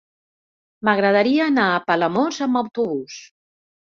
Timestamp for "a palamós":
1.73-2.39